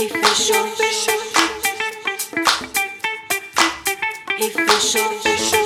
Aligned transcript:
Official. 0.00 0.64
Official. 4.38 5.57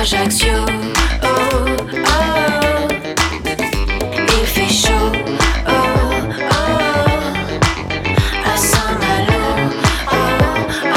Ajaccio, 0.00 0.48
oh, 1.22 1.26
oh, 1.92 2.88
il 4.16 4.46
fait 4.46 4.72
chaud, 4.72 5.12
oh, 5.68 5.72
oh, 6.50 6.54
à 8.46 8.56
Saint-Malo, 8.56 9.42
oh, 10.10 10.16
oh. 10.86 10.96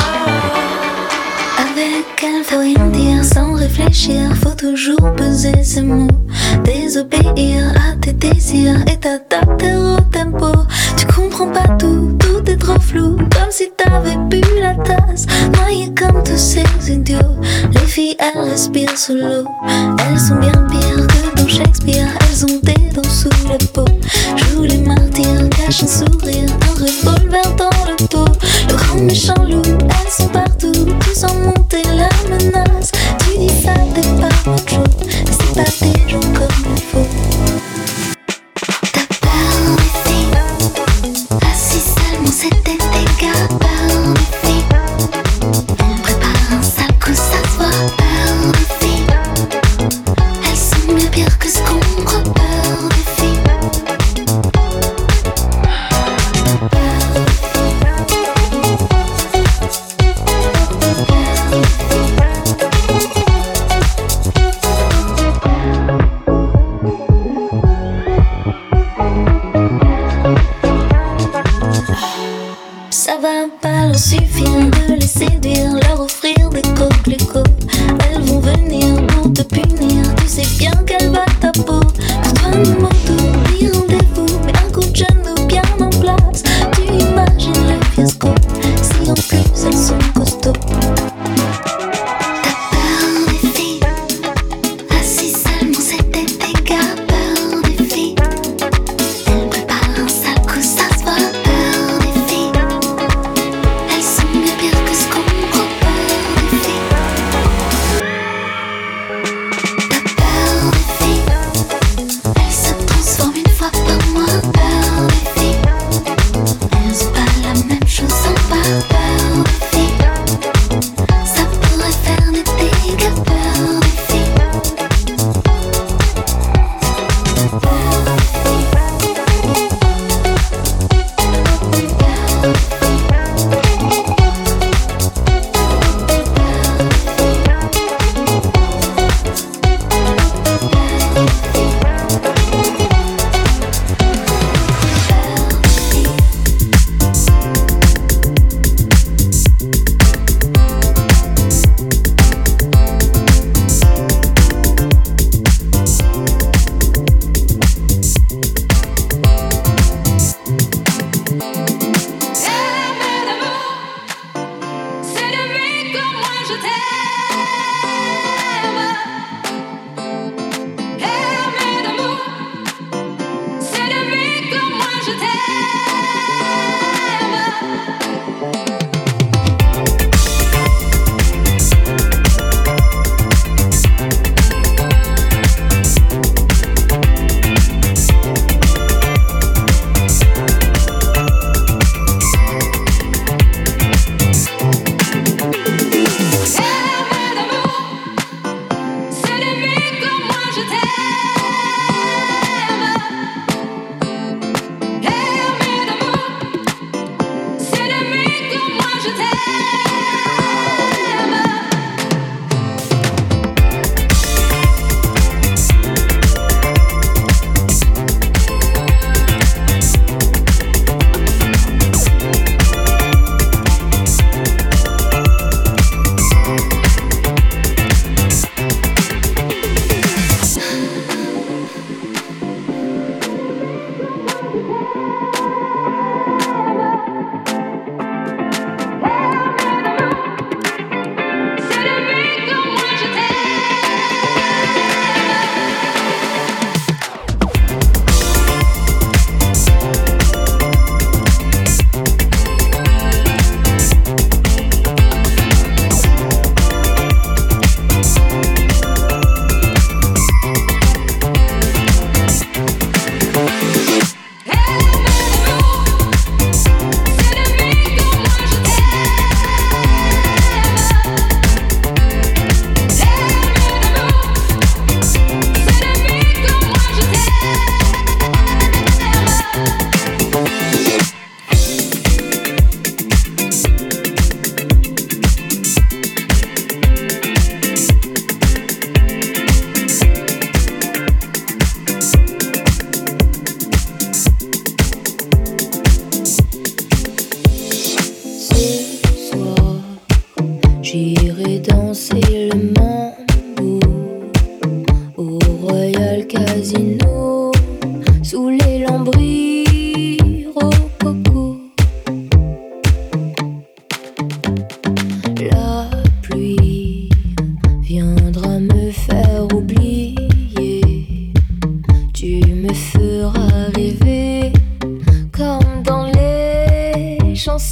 Avec 1.59 2.23
un 2.23 2.43
faux 2.45 2.61
indien 2.81 3.23
sans 3.23 3.51
réfléchir, 3.55 4.33
faut 4.41 4.55
toujours 4.55 5.13
peser 5.15 5.61
ses 5.65 5.81
mots 5.81 6.22
désobéir 6.63 7.73
à 7.75 7.95
tes 7.99 8.13
désirs 8.13 8.81
et 8.91 8.97
t'adapter 8.97 9.75
au 9.75 9.99
tempo. 10.11 10.51
Tu 10.97 11.05
comprends 11.05 11.47
pas 11.47 11.67
tout, 11.79 12.17
tout 12.19 12.49
est 12.49 12.57
trop 12.57 12.79
flou, 12.79 13.17
comme 13.17 13.51
si 13.51 13.71
t'avais 13.77 14.17
bu 14.29 14.41
la 14.61 14.75
tasse, 14.75 15.25
noyé 15.57 15.91
comme 15.95 16.23
tous 16.23 16.37
ces 16.37 16.91
idiots. 16.91 17.17
Les 17.73 17.79
filles, 17.81 18.15
elles 18.19 18.49
respirent 18.49 18.97
sous 18.97 19.15
l'eau, 19.15 19.45
elles 19.67 20.19
sont 20.19 20.35
bien 20.35 20.51
pires 20.69 21.07
que 21.07 21.41
dans 21.41 21.47
Shakespeare, 21.47 22.07
elles 22.21 22.45
ont 22.45 22.59
des 22.63 22.89
dents 22.93 23.09
sous 23.09 23.29
les 23.49 23.65
peaux. 23.67 23.85
Joue 24.35 24.63
les 24.63 24.77
martyrs, 24.79 25.49
cache 25.49 25.83
un 25.83 25.87
sourire, 25.87 26.49
un 26.61 26.73
revolver 26.79 27.55
dans 27.57 27.69
le 27.87 28.07
dos. 28.07 28.31
Le 28.69 28.75
grand 28.75 28.99
méchant 29.01 29.43
loup, 29.47 29.61
elles 29.63 30.11
sont 30.11 30.29
partout, 30.29 30.71
tous 30.71 31.23
en 31.23 31.33
monter 31.35 31.83
la 31.95 32.09
menace. 32.29 32.91
Tu 33.19 33.39
dis 33.39 33.49
ça, 33.49 33.73
t'es 33.93 34.01
pas 34.21 35.02
c'est 35.53 35.79
pas 35.79 35.85
des 35.85 36.09
gens 36.09 36.19
comme 36.19 36.92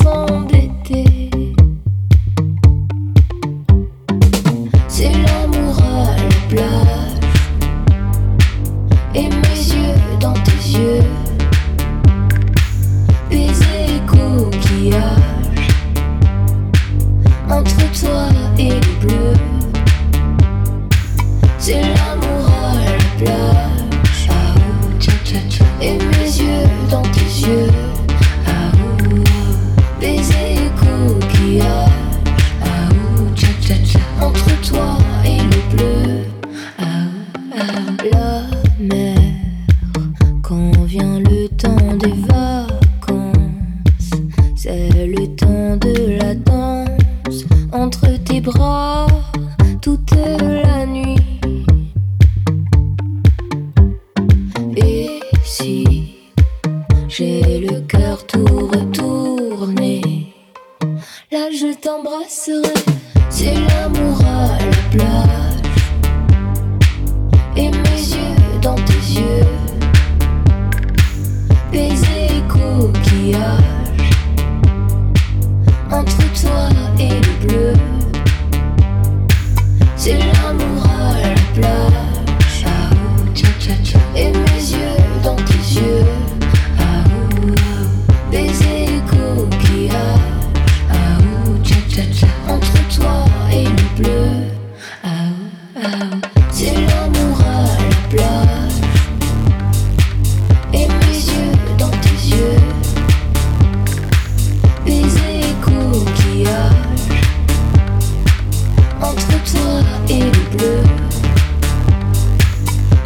s'endetter. 0.04 1.51
le 57.62 57.82
cœur 57.82 58.26
tout 58.26 58.44
retourné. 58.46 60.02
Là, 61.32 61.52
je 61.52 61.74
t'embrasserai. 61.80 62.91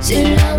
Sin 0.05 0.35
love. 0.35 0.54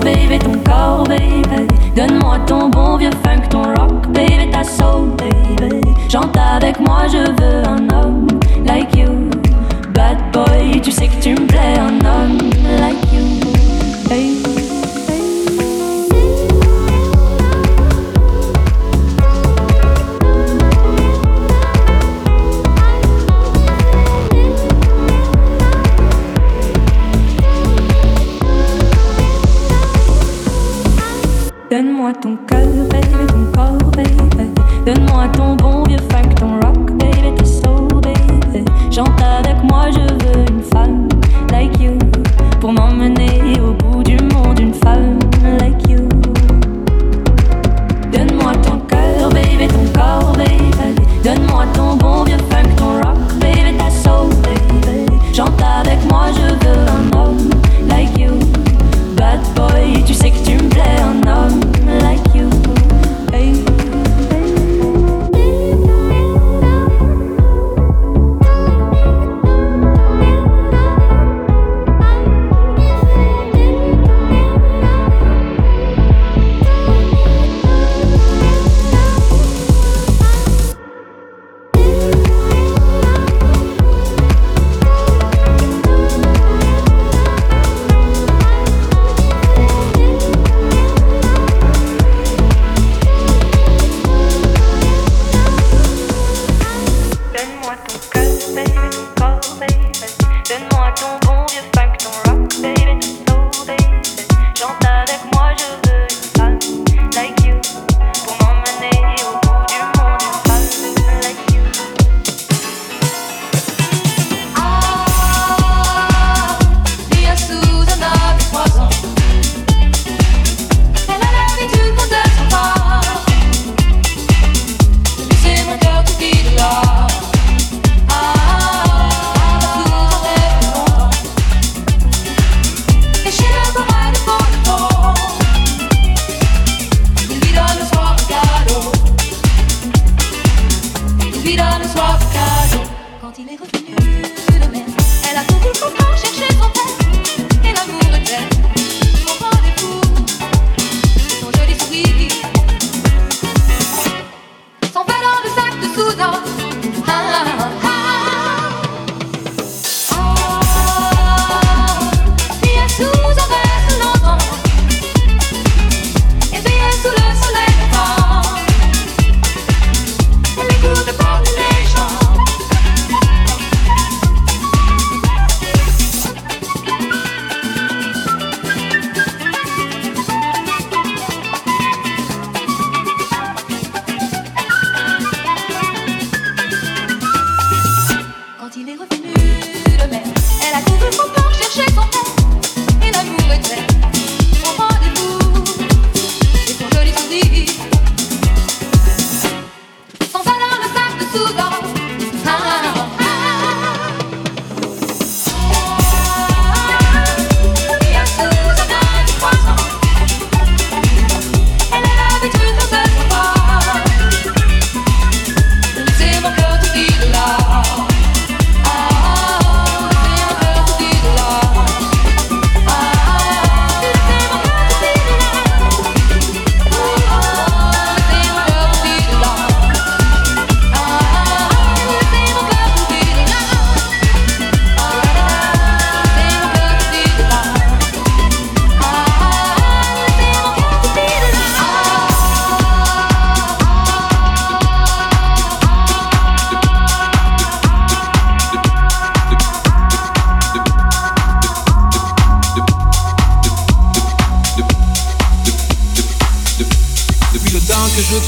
baby, 0.00 0.38
ton 0.38 0.58
corps, 0.64 1.04
baby. 1.04 1.66
Donne-moi 1.94 2.38
ton 2.46 2.68
bon 2.68 2.96
vieux 2.96 3.10
funk, 3.24 3.48
ton 3.50 3.62
rock, 3.62 4.06
baby, 4.08 4.50
ta 4.50 4.62
soul, 4.62 5.10
baby. 5.16 5.80
Chante 6.08 6.36
avec 6.36 6.78
moi, 6.80 7.06
je 7.08 7.18
veux 7.18 7.62
un 7.66 7.88
homme 7.90 8.26
like 8.64 8.94
you. 8.96 9.15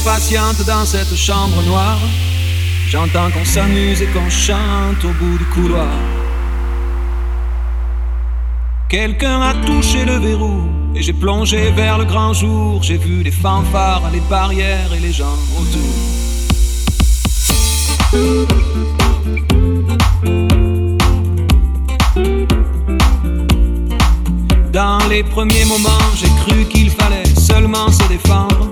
Patiente 0.03 0.65
dans 0.65 0.85
cette 0.85 1.15
chambre 1.15 1.61
noire. 1.63 1.99
J'entends 2.89 3.29
qu'on 3.31 3.45
s'amuse 3.45 4.01
et 4.01 4.07
qu'on 4.07 4.29
chante 4.29 5.03
au 5.03 5.13
bout 5.13 5.37
du 5.37 5.45
couloir. 5.45 5.87
Quelqu'un 8.89 9.41
a 9.41 9.53
touché 9.65 10.05
le 10.05 10.17
verrou 10.17 10.63
et 10.95 11.01
j'ai 11.01 11.13
plongé 11.13 11.71
vers 11.71 11.97
le 11.97 12.05
grand 12.05 12.33
jour. 12.33 12.81
J'ai 12.81 12.97
vu 12.97 13.21
les 13.23 13.31
fanfares, 13.31 14.09
les 14.11 14.21
barrières 14.21 14.91
et 14.95 14.99
les 14.99 15.11
gens 15.11 15.37
autour. 15.59 15.95
Dans 24.71 25.07
les 25.09 25.23
premiers 25.23 25.65
moments, 25.65 25.89
j'ai 26.15 26.29
cru 26.43 26.65
qu'il 26.65 26.89
fallait 26.89 27.35
seulement 27.35 27.91
se 27.91 28.07
défendre. 28.07 28.71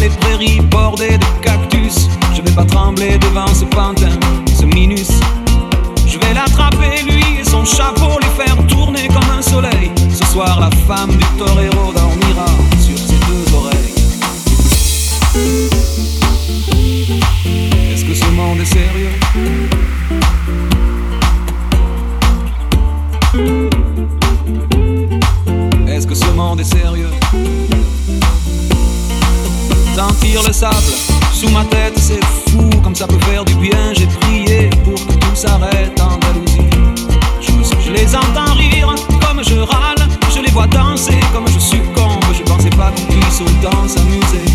de 0.97 1.41
cactus. 1.41 2.09
Je 2.35 2.41
vais 2.41 2.51
pas 2.51 2.65
trembler 2.65 3.17
devant 3.17 3.47
ce 3.47 3.65
pantin, 3.65 4.11
ce 4.53 4.65
minus. 4.65 5.09
Je 6.05 6.17
vais 6.19 6.33
l'attraper 6.33 7.03
lui 7.03 7.23
et 7.39 7.43
son 7.43 7.63
chapeau, 7.63 8.19
les 8.19 8.43
faire 8.43 8.57
tourner 8.67 9.07
comme 9.07 9.37
un 9.37 9.41
soleil. 9.41 9.91
Ce 10.09 10.25
soir, 10.31 10.59
la 10.59 10.69
femme 10.85 11.11
du 11.11 11.25
sous 31.41 31.49
ma 31.49 31.65
tête, 31.65 31.97
c'est 31.97 32.23
fou, 32.23 32.69
comme 32.83 32.93
ça 32.93 33.07
peut 33.07 33.17
faire 33.25 33.43
du 33.43 33.55
bien. 33.55 33.93
J'ai 33.93 34.05
prié 34.05 34.69
pour 34.83 34.93
que 34.93 35.13
tout 35.13 35.35
s'arrête 35.35 35.99
en 35.99 36.13
Andalousie. 36.13 36.69
Je, 37.41 37.91
les 37.91 38.15
entends 38.15 38.53
rire 38.53 38.93
comme 39.25 39.43
je 39.43 39.55
râle, 39.55 40.07
je 40.33 40.39
les 40.39 40.51
vois 40.51 40.67
danser 40.67 41.19
comme 41.33 41.47
je 41.47 41.59
succombe. 41.59 42.23
Je 42.37 42.43
pensais 42.43 42.69
pas 42.69 42.91
qu'on 42.91 43.13
puisse 43.13 43.41
autant 43.41 43.87
s'amuser 43.87 44.50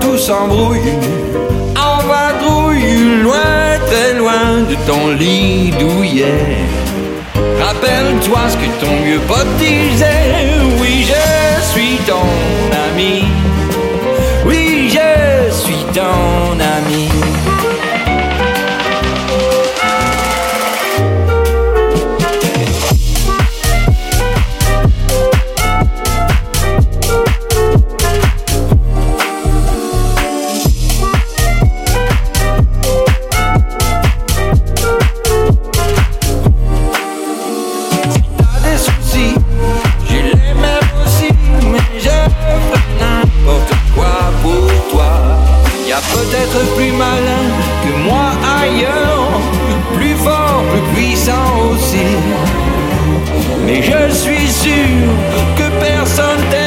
Tout 0.00 0.18
s'embrouille, 0.18 0.98
en 1.76 2.02
vadrouille, 2.06 3.22
loin, 3.22 3.78
très 3.86 4.14
loin 4.14 4.62
de 4.68 4.74
ton 4.86 5.08
lit 5.12 5.70
douillet. 5.78 6.58
Rappelle-toi 7.60 8.40
ce 8.48 8.56
que 8.56 8.84
ton 8.84 9.04
vieux 9.04 9.20
pote 9.28 9.46
disait, 9.58 10.50
oui, 10.80 11.06
je 11.06 11.62
suis 11.72 11.96
ton 12.04 12.26
ami. 12.88 13.24
Oui, 14.44 14.90
je 14.90 15.52
suis 15.52 15.84
ton 15.94 16.45
Mais 53.66 53.82
je 53.82 54.14
suis 54.14 54.48
sûr 54.48 55.08
que 55.56 55.68
personne 55.80 56.40
t'aime. 56.50 56.65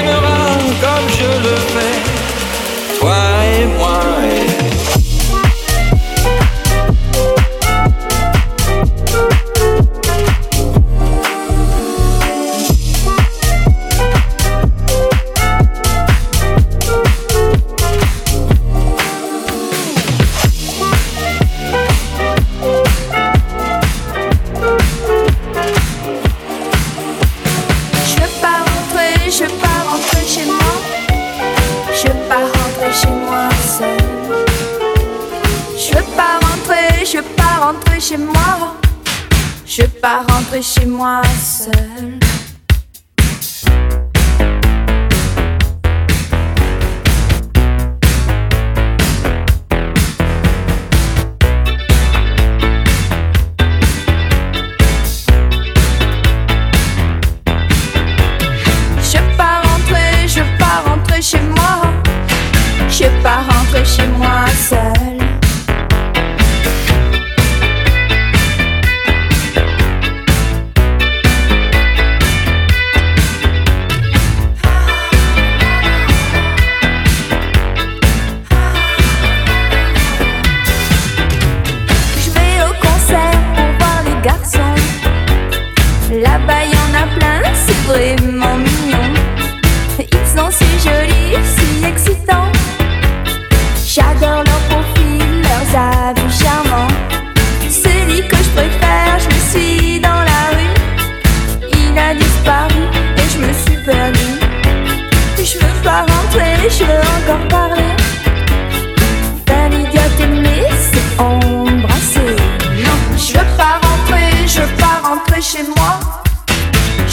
chez 40.61 40.85
moi 40.85 41.21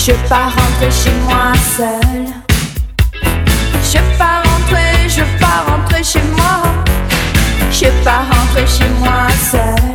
Je 0.07 0.13
pars 0.29 0.55
rentrer 0.55 0.89
chez 0.89 1.11
moi 1.25 1.53
seule. 1.77 2.27
Je 3.83 3.99
veux 3.99 4.17
pas 4.17 4.41
rentrer, 4.45 5.09
je 5.09 5.23
pars 5.41 5.67
rentrer 5.67 6.05
chez 6.05 6.23
moi. 6.37 6.63
Je 7.73 7.87
pars 8.05 8.25
rentrer 8.31 8.65
chez 8.69 8.89
moi 9.01 9.27
seule. 9.51 9.86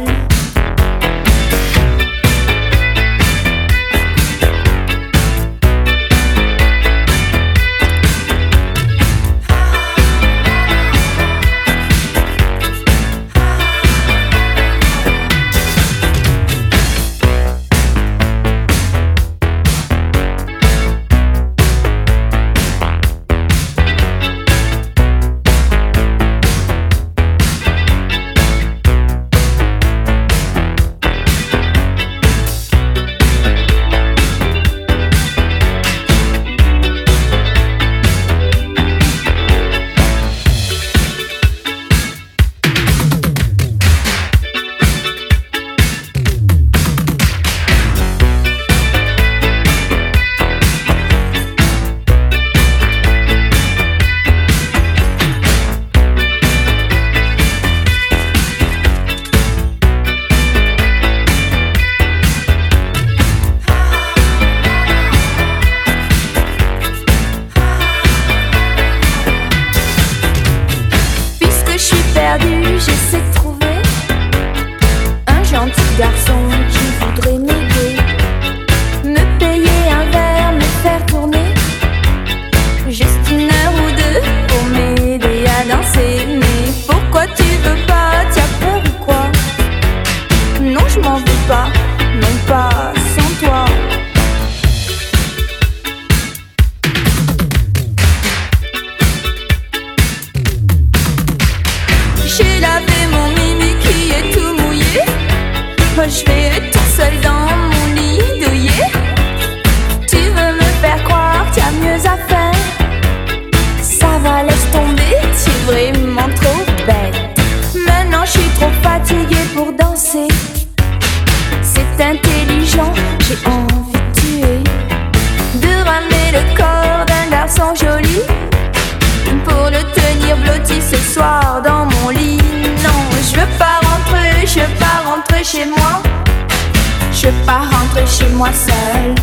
seul. 138.50 139.16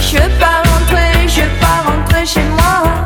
Je 0.00 0.16
veux 0.18 0.60
rentrer, 0.70 1.26
je 1.26 1.40
veux 1.40 1.80
rentrer 1.86 2.26
chez 2.26 2.42
moi. 2.42 3.04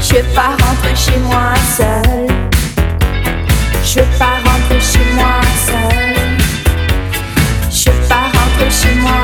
Je 0.00 0.16
veux 0.16 0.34
pas 0.34 0.56
rentrer 0.64 0.94
chez 0.96 1.18
moi 1.18 1.54
seul. 1.76 2.26
Je 3.84 4.00
veux 4.00 4.18
pas 4.18 4.38
rentrer 4.44 4.80
chez 4.80 5.06
moi 5.14 5.40
seul. 5.66 6.16
Je 7.70 7.90
veux 7.90 8.08
rentrer 8.10 8.70
chez 8.70 8.94
moi. 9.00 9.23